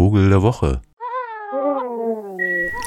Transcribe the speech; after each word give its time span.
Vogel 0.00 0.28
der 0.28 0.42
Woche. 0.42 0.82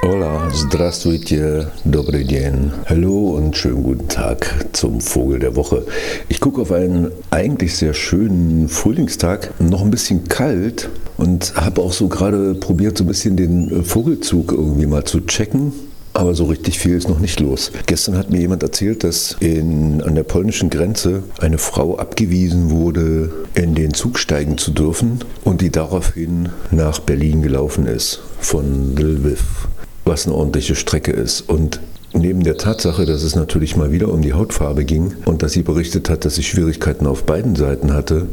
Hola, 0.04 0.48
здравствуйте, 0.54 1.72
добрый 1.84 2.24
день. 2.24 2.72
Hallo 2.86 3.32
und 3.32 3.58
schönen 3.58 3.82
guten 3.82 4.08
Tag 4.08 4.68
zum 4.74 5.02
Vogel 5.02 5.40
der 5.40 5.56
Woche. 5.56 5.88
Ich 6.28 6.40
gucke 6.40 6.62
auf 6.62 6.72
einen 6.72 7.12
eigentlich 7.32 7.76
sehr 7.76 7.96
schönen 7.96 8.70
Frühlingstag, 8.70 9.60
noch 9.60 9.82
ein 9.82 9.90
bisschen 9.90 10.28
kalt 10.28 10.90
und 11.18 11.56
habe 11.56 11.82
auch 11.82 11.94
so 11.94 12.10
gerade 12.10 12.54
probiert, 12.54 12.98
so 12.98 13.06
ein 13.06 13.08
bisschen 13.08 13.36
den 13.36 13.84
Vogelzug 13.84 14.52
irgendwie 14.52 14.86
mal 14.86 15.04
zu 15.04 15.22
checken. 15.22 15.74
Aber 16.15 16.35
so 16.35 16.45
richtig 16.45 16.79
viel 16.79 16.97
ist 16.97 17.09
noch 17.09 17.19
nicht 17.19 17.41
los. 17.41 17.73
Gestern 17.87 18.17
hat 18.17 18.31
mir 18.31 18.41
jemand 18.41 18.63
erzählt, 18.63 19.03
dass 19.03 19.37
in, 19.41 20.01
an 20.01 20.15
der 20.15 20.23
polnischen 20.23 20.71
Grenze 20.71 21.25
eine 21.41 21.59
Frau 21.59 21.99
abgewiesen 21.99 22.71
wurde, 22.71 23.33
in 23.55 23.75
den 23.75 23.95
Zug 23.95 24.21
steigen 24.21 24.57
zu 24.57 24.71
dürfen 24.71 25.19
und 25.43 25.61
die 25.61 25.71
daraufhin 25.71 26.51
nach 26.71 27.01
Berlin 27.01 27.43
gelaufen 27.43 27.87
ist, 27.87 28.23
von 28.39 28.97
Lviv, 28.97 29.67
was 30.05 30.27
eine 30.27 30.37
ordentliche 30.37 30.77
Strecke 30.77 31.11
ist. 31.11 31.41
Und 31.43 31.81
Neben 32.17 32.45
der 32.45 32.57
Tatsache, 32.57 33.07
dass 33.07 33.25
es 33.25 33.35
natürlich 33.35 33.75
mal 33.75 33.91
wieder 33.91 34.09
um 34.09 34.23
die 34.23 34.35
Hautfarbe 34.35 34.85
ging 34.85 35.17
und 35.25 35.43
dass 35.43 35.51
sie 35.51 35.65
berichtet 35.65 36.09
hat, 36.09 36.25
dass 36.25 36.37
sie 36.37 36.45
Schwierigkeiten 36.45 37.09
auf 37.09 37.25
beiden 37.25 37.57
Seiten 37.57 37.93
hatte, 37.93 38.29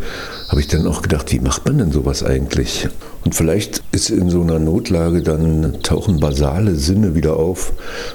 habe 0.49 0.61
ich 0.61 0.67
dann 0.67 0.85
auch 0.85 1.01
gedacht, 1.01 1.31
wie 1.31 1.39
macht 1.39 1.65
man 1.65 1.79
denn 1.79 1.91
sowas 1.91 2.21
eigentlich? 2.21 2.87
Und 3.23 3.35
vielleicht 3.35 3.83
ist 3.91 4.09
in 4.09 4.29
so 4.29 4.41
einer 4.41 4.57
Notlage 4.57 5.21
dann 5.21 5.77
tauchen 5.83 6.19
basale 6.19 6.75
Sinne 6.75 7.13
wieder 7.13 7.37
auf, 7.37 7.73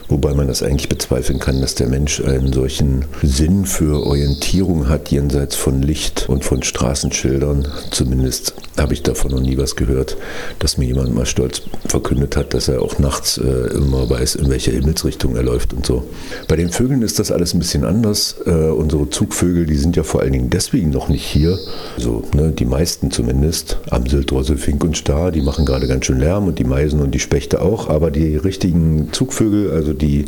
wobei 0.09 0.35
man 0.35 0.49
das 0.49 0.63
eigentlich 0.63 0.89
bezweifeln 0.89 1.39
kann, 1.39 1.61
dass 1.61 1.77
der 1.77 1.89
Mensch 1.89 2.21
einen 2.21 2.53
solchen 2.53 3.05
Sinn 3.23 3.67
für 3.67 4.05
Orientierung 4.05 4.89
hat, 4.89 5.11
jenseits 5.11 5.55
von 5.55 5.83
Licht 5.83 6.29
und 6.29 6.45
von 6.45 6.63
Straßenschildern. 6.63 7.69
Zumindest 7.91 8.55
habe 8.77 8.95
ich 8.95 9.03
davon 9.03 9.31
noch 9.31 9.41
nie 9.41 9.57
was 9.57 9.77
gehört, 9.77 10.17
dass 10.59 10.77
mir 10.77 10.87
jemand 10.87 11.15
mal 11.15 11.27
stolz 11.27 11.63
verkündet 11.87 12.37
hat, 12.37 12.53
dass 12.53 12.69
er 12.69 12.83
auch 12.83 12.99
nachts 12.99 13.39
äh, 13.39 13.75
immer 13.75 14.11
weiß, 14.11 14.35
in 14.35 14.51
welche 14.51 14.73
Himmelsrichtung 14.73 15.37
er 15.37 15.43
läuft 15.43 15.73
und 15.73 15.87
so. 15.87 16.05
Bei 16.49 16.57
den 16.57 16.71
Vögeln 16.71 17.03
ist 17.03 17.19
das 17.19 17.31
alles 17.31 17.55
ein 17.55 17.59
bisschen 17.59 17.85
anders. 17.85 18.37
Äh, 18.45 18.51
unsere 18.51 19.09
Zugvögel, 19.09 19.67
die 19.67 19.77
sind 19.77 19.97
ja 19.97 20.03
vor 20.03 20.21
allen 20.21 20.33
Dingen 20.33 20.51
deswegen 20.51 20.91
noch 20.91 21.09
nicht 21.09 21.25
hier, 21.25 21.59
also 21.97 22.25
ne, 22.35 22.51
die 22.51 22.65
meisten 22.65 23.11
zumindest, 23.11 23.79
Amsel, 23.91 24.25
Drossel, 24.25 24.59
Fink 24.59 24.85
und 24.85 24.96
Star, 24.97 25.31
die 25.31 25.43
machen 25.43 25.65
gerade 25.65 25.87
ganz 25.87 26.07
schön 26.07 26.19
Lärm 26.19 26.47
und 26.47 26.59
die 26.59 26.65
Meisen 26.65 27.01
und 27.01 27.13
die 27.13 27.21
Spechte 27.21 27.63
auch, 27.63 27.89
aber 27.89 28.11
die 28.11 28.37
richtigen 28.37 29.11
Zugvögel, 29.13 29.71
also 29.71 29.93
die 29.93 30.25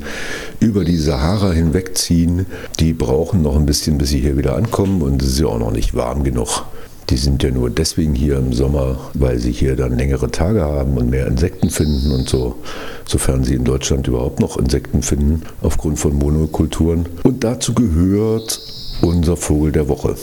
über 0.61 0.85
die 0.85 0.97
Sahara 0.97 1.53
hinwegziehen, 1.53 2.47
die 2.79 2.93
brauchen 2.93 3.43
noch 3.43 3.57
ein 3.57 3.67
bisschen, 3.67 3.99
bis 3.99 4.11
sie 4.11 4.21
hier 4.21 4.37
wieder 4.37 4.57
ankommen 4.57 5.03
und 5.03 5.23
es 5.23 5.31
ist 5.31 5.41
ja 5.41 5.47
auch 5.47 5.59
noch 5.59 5.73
nicht 5.73 5.95
warm 5.95 6.25
genug. 6.25 6.65
Die 7.11 7.17
sind 7.17 7.43
ja 7.43 7.51
nur 7.51 7.71
deswegen 7.71 8.15
hier 8.15 8.37
im 8.37 8.53
Sommer, 8.53 8.99
weil 9.15 9.39
sie 9.39 9.53
hier 9.53 9.77
dann 9.77 9.97
längere 9.97 10.31
Tage 10.31 10.61
haben 10.61 10.99
und 10.99 11.09
mehr 11.09 11.27
Insekten 11.27 11.71
finden 11.71 12.13
und 12.13 12.29
so, 12.29 12.57
sofern 13.07 13.45
sie 13.45 13.55
in 13.55 13.65
Deutschland 13.65 14.07
überhaupt 14.07 14.41
noch 14.41 14.59
Insekten 14.59 15.03
finden, 15.03 15.43
aufgrund 15.63 15.99
von 15.99 16.15
Monokulturen. 16.15 17.07
Und 17.23 17.45
dazu 17.45 17.73
gehört 17.73 18.61
unser 19.01 19.39
Vogel 19.39 19.73
der 19.73 19.89
Woche. 19.89 20.17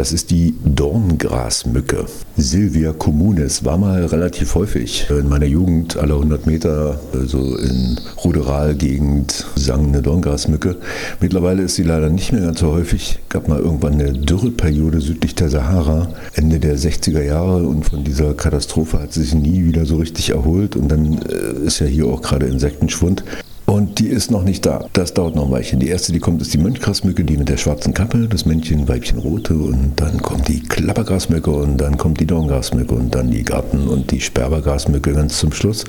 Das 0.00 0.12
ist 0.12 0.30
die 0.30 0.54
Dorngrasmücke. 0.64 2.06
Silvia 2.38 2.94
communis 2.94 3.66
war 3.66 3.76
mal 3.76 4.06
relativ 4.06 4.54
häufig. 4.54 5.06
In 5.10 5.28
meiner 5.28 5.44
Jugend 5.44 5.98
alle 5.98 6.14
100 6.14 6.46
Meter, 6.46 6.98
so 7.26 7.58
in 7.58 8.00
Ruderalgegend, 8.24 9.44
sang 9.56 9.88
eine 9.88 10.00
Dorngrasmücke. 10.00 10.76
Mittlerweile 11.20 11.64
ist 11.64 11.74
sie 11.74 11.82
leider 11.82 12.08
nicht 12.08 12.32
mehr 12.32 12.40
ganz 12.40 12.60
so 12.60 12.72
häufig. 12.72 13.18
Gab 13.28 13.46
mal 13.46 13.58
irgendwann 13.58 14.00
eine 14.00 14.14
Dürreperiode 14.14 15.02
südlich 15.02 15.34
der 15.34 15.50
Sahara, 15.50 16.08
Ende 16.32 16.60
der 16.60 16.78
60er 16.78 17.22
Jahre. 17.22 17.64
Und 17.68 17.84
von 17.84 18.02
dieser 18.02 18.32
Katastrophe 18.32 19.00
hat 19.00 19.12
sie 19.12 19.24
sich 19.24 19.34
nie 19.34 19.66
wieder 19.66 19.84
so 19.84 19.98
richtig 19.98 20.30
erholt. 20.30 20.76
Und 20.76 20.88
dann 20.88 21.20
äh, 21.28 21.66
ist 21.66 21.78
ja 21.80 21.86
hier 21.86 22.06
auch 22.06 22.22
gerade 22.22 22.46
Insektenschwund. 22.46 23.22
Und 23.70 24.00
die 24.00 24.08
ist 24.08 24.32
noch 24.32 24.42
nicht 24.42 24.66
da. 24.66 24.84
Das 24.94 25.14
dauert 25.14 25.36
noch 25.36 25.46
ein 25.46 25.52
Weilchen. 25.52 25.78
Die 25.78 25.86
erste, 25.86 26.10
die 26.10 26.18
kommt, 26.18 26.42
ist 26.42 26.52
die 26.52 26.58
Mönchgrasmücke, 26.58 27.22
die 27.22 27.36
mit 27.36 27.48
der 27.48 27.56
schwarzen 27.56 27.94
Kappe, 27.94 28.26
das 28.26 28.44
Männchen, 28.44 28.88
Weibchen 28.88 29.20
rote. 29.20 29.54
Und 29.54 29.92
dann 29.94 30.20
kommt 30.20 30.48
die 30.48 30.58
Klappergrasmücke 30.58 31.52
und 31.52 31.76
dann 31.76 31.96
kommt 31.96 32.18
die 32.18 32.26
Dorngrasmücke 32.26 32.92
und 32.92 33.14
dann 33.14 33.30
die 33.30 33.44
Garten- 33.44 33.86
und 33.86 34.10
die 34.10 34.20
Sperbergrasmücke 34.20 35.12
ganz 35.12 35.38
zum 35.38 35.52
Schluss. 35.52 35.84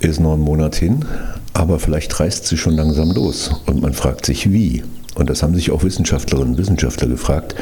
Ist 0.00 0.18
noch 0.18 0.32
ein 0.32 0.40
Monat 0.40 0.74
hin, 0.74 1.04
aber 1.52 1.78
vielleicht 1.78 2.18
reißt 2.18 2.48
sie 2.48 2.56
schon 2.56 2.74
langsam 2.74 3.12
los. 3.12 3.52
Und 3.66 3.80
man 3.80 3.92
fragt 3.92 4.26
sich, 4.26 4.50
wie. 4.50 4.82
Und 5.14 5.30
das 5.30 5.44
haben 5.44 5.54
sich 5.54 5.70
auch 5.70 5.84
Wissenschaftlerinnen 5.84 6.54
und 6.54 6.58
Wissenschaftler 6.58 7.06
gefragt. 7.06 7.54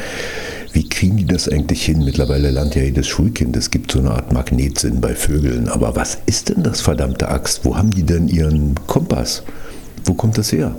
Wie 0.71 0.87
kriegen 0.87 1.17
die 1.17 1.25
das 1.25 1.49
eigentlich 1.49 1.83
hin? 1.83 2.03
Mittlerweile 2.05 2.51
lernt 2.51 2.75
ja 2.75 2.83
jedes 2.83 3.07
Schulkind, 3.07 3.57
es 3.57 3.71
gibt 3.71 3.91
so 3.91 3.99
eine 3.99 4.11
Art 4.11 4.31
Magnetsinn 4.33 5.01
bei 5.01 5.15
Vögeln. 5.15 5.67
Aber 5.67 5.95
was 5.95 6.17
ist 6.25 6.49
denn 6.49 6.63
das 6.63 6.81
verdammte 6.81 7.29
Axt? 7.29 7.65
Wo 7.65 7.75
haben 7.75 7.91
die 7.91 8.03
denn 8.03 8.27
ihren 8.27 8.75
Kompass? 8.87 9.43
Wo 10.05 10.13
kommt 10.13 10.37
das 10.37 10.51
her? 10.51 10.75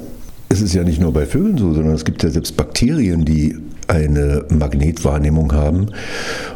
Es 0.49 0.61
ist 0.61 0.75
ja 0.75 0.83
nicht 0.83 1.01
nur 1.01 1.13
bei 1.13 1.27
Vögeln 1.27 1.59
so, 1.59 1.75
sondern 1.75 1.95
es 1.95 2.05
gibt 2.05 2.23
ja 2.23 2.31
selbst 2.31 2.57
Bakterien, 2.57 3.25
die 3.25 3.57
eine 3.89 4.45
Magnetwahrnehmung 4.49 5.53
haben 5.53 5.89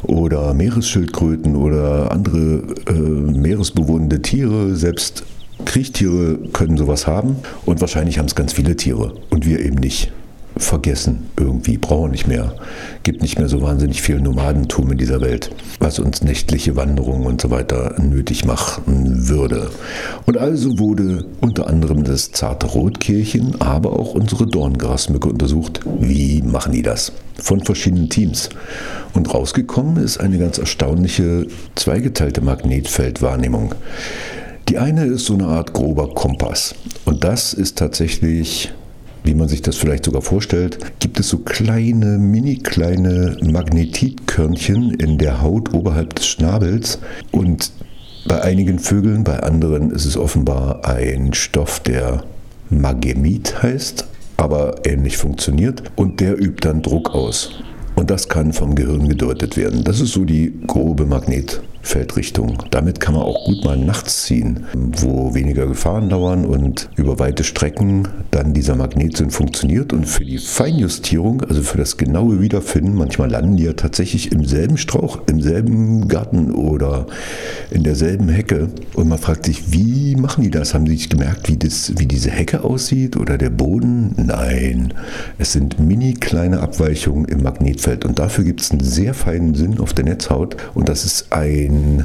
oder 0.03 0.55
Meeresschildkröten 0.55 1.57
oder 1.57 2.13
andere 2.13 2.63
äh, 2.87 2.93
meeresbewohnende 2.93 4.23
Tiere, 4.23 4.77
selbst 4.77 5.25
Kriechtiere 5.65 6.39
können 6.53 6.77
sowas 6.77 7.07
haben 7.07 7.37
und 7.65 7.81
wahrscheinlich 7.81 8.19
haben 8.19 8.27
es 8.27 8.35
ganz 8.35 8.53
viele 8.53 8.77
Tiere 8.77 9.15
und 9.31 9.47
wir 9.47 9.61
eben 9.61 9.77
nicht 9.77 10.13
vergessen 10.57 11.27
irgendwie, 11.37 11.79
brauchen 11.79 12.13
nicht 12.13 12.29
mehr. 12.29 12.55
Gibt 13.03 13.23
nicht 13.23 13.39
mehr 13.39 13.49
so 13.49 13.61
wahnsinnig 13.61 14.03
viel 14.03 14.21
Nomadentum 14.21 14.93
in 14.93 14.99
dieser 14.99 15.21
Welt, 15.21 15.51
was 15.81 15.99
uns 15.99 16.23
nächtliche 16.23 16.77
Wanderungen 16.77 17.27
und 17.27 17.41
so 17.41 17.51
weiter 17.51 17.97
nötig 18.01 18.45
machen 18.45 19.29
würde. 19.29 19.71
Und 20.27 20.39
also 20.39 20.79
wurde 20.79 21.27
unter 21.41 21.67
anderem 21.67 22.05
das 22.05 22.31
zarte 22.31 22.67
Rotkehlchen, 22.69 23.61
aber 23.61 23.99
auch 23.99 24.15
unsere 24.15 24.47
Dorngrasmücke 24.47 25.29
untersucht. 25.29 25.81
Wie 26.01 26.43
machen 26.43 26.73
die 26.73 26.83
das? 26.83 27.13
Von 27.37 27.61
verschiedenen 27.61 28.09
Teams. 28.09 28.49
Und 29.13 29.33
rausgekommen 29.35 30.03
ist 30.03 30.19
eine 30.19 30.39
ganz 30.39 30.59
erstaunliche 30.59 31.47
zweigeteilte 31.75 32.41
Magnetfeldwahrnehmung. 32.41 33.75
Die 34.69 34.79
eine 34.79 35.05
ist 35.05 35.27
so 35.27 35.35
eine 35.35 35.47
Art 35.47 35.73
grober 35.73 36.15
Kompass. 36.15 36.75
Und 37.05 37.25
das 37.25 37.53
ist 37.53 37.77
tatsächlich 37.77 38.73
wie 39.25 39.35
man 39.35 39.49
sich 39.49 39.63
das 39.63 39.77
vielleicht 39.77 40.05
sogar 40.05 40.23
vorstellt, 40.23 40.79
gibt 41.01 41.19
es 41.19 41.29
so 41.29 41.39
kleine, 41.39 42.19
mini 42.19 42.57
kleine 42.57 43.37
Magnetitkörnchen 43.43 44.93
in 44.93 45.19
der 45.19 45.43
Haut 45.43 45.73
oberhalb 45.75 46.15
des 46.15 46.27
Schnabels 46.27 46.99
und 47.33 47.73
bei 48.29 48.41
einigen 48.41 48.79
Vögeln, 48.79 49.25
bei 49.25 49.41
anderen 49.41 49.91
ist 49.91 50.05
es 50.05 50.17
offenbar 50.17 50.85
ein 50.87 51.35
Stoff, 51.35 51.81
der 51.81 52.25
Magemit 52.71 53.63
heißt, 53.63 54.07
aber 54.37 54.87
ähnlich 54.87 55.17
funktioniert 55.17 55.83
und 55.97 56.21
der 56.21 56.39
übt 56.41 56.67
dann 56.67 56.83
Druck 56.83 57.11
aus. 57.11 57.51
Und 57.95 58.11
das 58.11 58.29
kann 58.29 58.53
vom 58.53 58.75
Gehirn 58.75 59.09
gedeutet 59.09 59.57
werden. 59.57 59.85
Das 59.85 60.01
ist 60.01 60.13
so 60.13 60.25
die 60.25 60.53
grobe 60.67 61.07
Magnet. 61.07 61.63
Feldrichtung. 61.85 62.63
Damit 62.71 62.99
kann 62.99 63.15
man 63.15 63.23
auch 63.23 63.45
gut 63.45 63.65
mal 63.65 63.77
nachts 63.77 64.25
ziehen, 64.25 64.65
wo 64.75 65.35
weniger 65.35 65.67
Gefahren 65.67 66.09
dauern 66.09 66.45
und 66.45 66.89
über 66.97 67.19
weite 67.19 67.45
Strecken 67.45 68.09
dann 68.31 68.55
dieser 68.55 68.75
Magnetsinn 68.75 69.31
funktioniert. 69.31 69.93
Und 69.93 70.07
für 70.07 70.25
die 70.25 70.39
Feinjustierung, 70.39 71.43
also 71.43 71.63
für 71.63 71.79
das 71.79 71.97
genaue 71.97 72.41
Wiederfinden, 72.41 72.95
manchmal 72.95 73.31
landen 73.31 73.57
die 73.57 73.65
ja 73.65 73.75
tatsächlich 73.75 74.33
im 74.33 74.45
selben 74.45 74.79
Strauch, 74.79 75.21
im 75.27 75.41
selben 75.41 76.09
Garten 76.09 76.53
oder 76.53 77.07
in 77.71 77.83
derselben 77.83 78.29
Hecke. 78.29 78.71
Und 78.95 79.09
man 79.09 79.19
fragt 79.19 79.45
sich, 79.45 79.73
wie 79.73 80.17
machen 80.17 80.43
die 80.43 80.51
das? 80.51 80.75
Haben 80.75 80.87
sie 80.87 80.97
sich 80.97 81.11
gemerkt, 81.11 81.49
wie, 81.49 81.57
das, 81.57 81.93
wie 81.99 82.07
diese 82.07 82.31
Hecke 82.31 82.65
aussieht 82.65 83.17
oder 83.17 83.37
der 83.37 83.51
Boden? 83.51 84.15
Nein, 84.17 84.95
es 85.39 85.53
sind 85.53 85.79
mini 85.79 86.15
kleine 86.15 86.61
Abweichungen 86.61 87.27
im 87.27 87.43
Magnetfeld. 87.43 88.05
Und 88.05 88.19
dafür 88.19 88.45
gibt 88.45 88.63
es 88.63 88.71
einen 88.71 88.83
sehr 88.83 89.13
feinen 89.13 89.55
Sinn 89.55 89.79
auf 89.81 89.93
der 89.93 90.07
Netzhaut. 90.07 90.57
Und 90.75 90.89
das 90.89 91.05
ist 91.05 91.33
ein 91.33 91.74
ein 91.75 92.05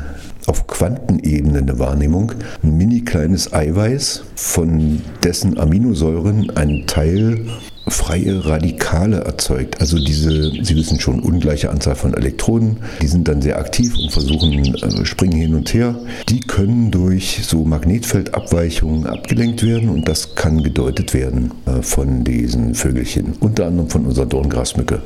auf 0.50 0.66
Quantenebene 0.66 1.60
eine 1.60 1.78
Wahrnehmung, 1.78 2.32
ein 2.64 2.76
mini 2.76 3.02
kleines 3.02 3.54
Eiweiß, 3.54 4.24
von 4.36 5.02
dessen 5.24 5.60
Aminosäuren 5.60 6.50
ein 6.56 6.86
Teil 6.88 7.46
freie 7.88 8.46
Radikale 8.46 9.18
erzeugt. 9.22 9.80
Also 9.80 9.98
diese, 9.98 10.52
Sie 10.64 10.76
wissen 10.76 11.00
schon, 11.00 11.20
ungleiche 11.22 11.70
Anzahl 11.70 11.96
von 11.96 12.14
Elektronen, 12.14 12.78
die 13.02 13.08
sind 13.08 13.28
dann 13.28 13.42
sehr 13.42 13.58
aktiv 13.58 13.96
und 13.98 14.12
versuchen, 14.12 14.76
äh, 14.76 15.06
springen 15.06 15.40
hin 15.40 15.56
und 15.56 15.74
her. 15.74 15.96
Die 16.30 16.40
können 16.40 16.92
durch 16.92 17.42
so 17.44 17.64
Magnetfeldabweichungen 17.66 19.06
abgelenkt 19.06 19.64
werden 19.64 19.90
und 19.90 20.08
das 20.08 20.36
kann 20.36 20.64
gedeutet 20.64 21.14
werden 21.14 21.52
äh, 21.66 21.82
von 21.82 22.24
diesen 22.24 22.76
Vögelchen, 22.76 23.34
unter 23.40 23.68
anderem 23.68 23.90
von 23.90 24.06
unserer 24.06 24.26
Dorngrasmücke. 24.26 25.02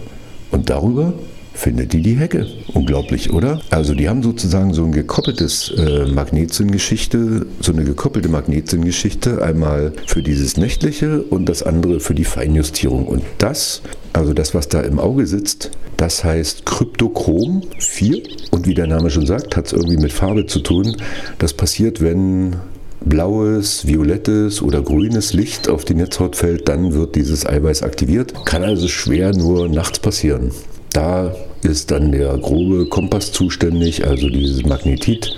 Und 0.52 0.70
darüber 0.70 1.14
findet 1.54 1.94
die 1.94 2.02
die 2.02 2.16
Hecke. 2.16 2.48
Unglaublich, 2.74 3.32
oder? 3.32 3.62
Also 3.70 3.94
die 3.94 4.10
haben 4.10 4.24
sozusagen 4.24 4.74
so 4.74 4.84
ein 4.84 4.92
gekoppeltes 4.92 5.72
äh, 5.78 6.06
Magnetzinngeschichte, 6.06 7.46
so 7.60 7.72
eine 7.72 7.84
gekoppelte 7.84 8.30
Magnetzinngeschichte, 8.30 9.42
einmal 9.42 9.94
für 10.06 10.24
dieses 10.24 10.58
Nächtliche 10.58 11.22
und 11.22 11.48
das 11.48 11.64
andere 11.64 12.00
für 12.00 12.16
die 12.16 12.26
Feinjustierung. 12.26 13.08
Und 13.08 13.24
das, 13.38 13.82
also 14.14 14.34
das, 14.34 14.54
was 14.54 14.68
da 14.68 14.82
im 14.82 15.00
Auge 15.00 15.28
sitzt, 15.28 15.72
Das 15.98 16.24
heißt 16.24 16.66
Kryptochrom 16.66 17.62
4. 17.80 18.24
Und 18.52 18.68
wie 18.68 18.74
der 18.74 18.88
Name 18.88 19.10
schon 19.10 19.26
sagt, 19.26 19.56
hat 19.56 19.68
es 19.68 19.74
irgendwie 19.74 19.98
mit 19.98 20.12
Farbe 20.12 20.46
zu 20.48 20.60
tun. 20.60 20.98
Das 21.38 21.54
passiert, 21.54 22.02
wenn 22.02 22.58
blaues, 23.06 23.86
violettes 23.86 24.62
oder 24.62 24.82
grünes 24.82 25.34
Licht 25.34 25.70
auf 25.70 25.86
die 25.86 25.94
Netzhaut 25.94 26.36
fällt, 26.36 26.68
dann 26.68 26.94
wird 26.94 27.16
dieses 27.16 27.46
Eiweiß 27.46 27.84
aktiviert. 27.84 28.34
Kann 28.46 28.64
also 28.64 28.88
schwer 28.88 29.36
nur 29.36 29.70
nachts 29.70 30.00
passieren. 30.00 30.52
Da 30.94 31.36
ist 31.64 31.92
dann 31.92 32.12
der 32.12 32.38
grobe 32.38 32.86
Kompass 32.86 33.32
zuständig, 33.32 34.06
also 34.06 34.30
dieses 34.30 34.64
Magnetit, 34.64 35.36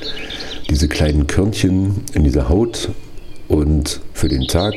diese 0.70 0.88
kleinen 0.88 1.28
Körnchen 1.28 2.02
in 2.14 2.24
dieser 2.24 2.50
Haut 2.50 2.90
und 3.48 4.02
für 4.14 4.28
den 4.28 4.48
Tag 4.48 4.74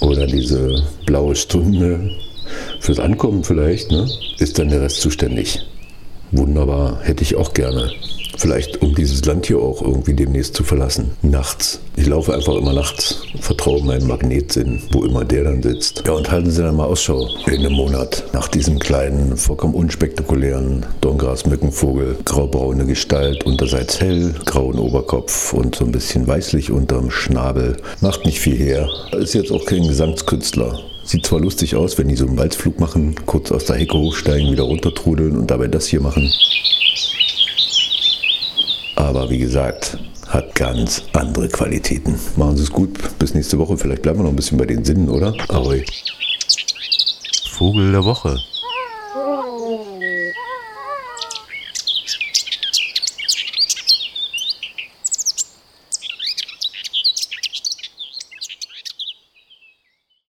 oder 0.00 0.26
diese 0.26 0.84
blaue 1.06 1.34
Stunde 1.34 2.10
fürs 2.80 3.00
Ankommen 3.00 3.42
vielleicht, 3.44 3.90
ne, 3.90 4.08
ist 4.38 4.58
dann 4.58 4.68
der 4.68 4.82
Rest 4.82 5.00
zuständig. 5.00 5.60
Wunderbar, 6.30 7.00
hätte 7.02 7.24
ich 7.24 7.34
auch 7.34 7.52
gerne. 7.52 7.90
Vielleicht 8.40 8.80
um 8.80 8.94
dieses 8.94 9.22
Land 9.26 9.44
hier 9.44 9.58
auch 9.58 9.82
irgendwie 9.82 10.14
demnächst 10.14 10.54
zu 10.54 10.64
verlassen. 10.64 11.10
Nachts. 11.20 11.78
Ich 11.96 12.06
laufe 12.06 12.32
einfach 12.32 12.56
immer 12.56 12.72
nachts. 12.72 13.20
Vertraue 13.38 13.84
meinem 13.84 14.06
Magnetsinn, 14.06 14.80
wo 14.92 15.04
immer 15.04 15.26
der 15.26 15.44
dann 15.44 15.62
sitzt. 15.62 16.04
Ja, 16.06 16.14
und 16.14 16.30
halten 16.30 16.50
Sie 16.50 16.62
dann 16.62 16.74
mal 16.74 16.86
Ausschau 16.86 17.28
in 17.46 17.58
einem 17.58 17.74
Monat 17.74 18.24
nach 18.32 18.48
diesem 18.48 18.78
kleinen, 18.78 19.36
vollkommen 19.36 19.74
unspektakulären 19.74 20.86
Dorngrasmückenvogel. 21.02 22.16
Graubraune 22.24 22.86
Gestalt, 22.86 23.44
unterseits 23.44 24.00
hell, 24.00 24.34
grauen 24.46 24.78
Oberkopf 24.78 25.52
und 25.52 25.76
so 25.76 25.84
ein 25.84 25.92
bisschen 25.92 26.26
weißlich 26.26 26.70
unterm 26.70 27.10
Schnabel. 27.10 27.76
Macht 28.00 28.24
nicht 28.24 28.40
viel 28.40 28.56
her. 28.56 28.88
Ist 29.18 29.34
jetzt 29.34 29.52
auch 29.52 29.66
kein 29.66 29.86
Gesangskünstler. 29.86 30.80
Sieht 31.04 31.26
zwar 31.26 31.40
lustig 31.40 31.76
aus, 31.76 31.98
wenn 31.98 32.08
die 32.08 32.16
so 32.16 32.26
einen 32.26 32.38
Walzflug 32.38 32.80
machen, 32.80 33.16
kurz 33.26 33.52
aus 33.52 33.66
der 33.66 33.76
Hecke 33.76 33.98
hochsteigen, 33.98 34.50
wieder 34.50 34.62
runtertrudeln 34.62 35.36
und 35.36 35.50
dabei 35.50 35.68
das 35.68 35.88
hier 35.88 36.00
machen. 36.00 36.32
Aber 39.00 39.30
wie 39.30 39.38
gesagt, 39.38 39.96
hat 40.28 40.54
ganz 40.54 41.04
andere 41.14 41.48
Qualitäten. 41.48 42.16
Machen 42.36 42.58
Sie 42.58 42.64
es 42.64 42.70
gut. 42.70 43.18
Bis 43.18 43.32
nächste 43.32 43.58
Woche. 43.58 43.78
Vielleicht 43.78 44.02
bleiben 44.02 44.18
wir 44.18 44.24
noch 44.24 44.30
ein 44.30 44.36
bisschen 44.36 44.58
bei 44.58 44.66
den 44.66 44.84
Sinnen, 44.84 45.08
oder? 45.08 45.34
Ahoi. 45.48 45.82
Vogel 47.48 47.92
der 47.92 48.04
Woche. 48.04 48.36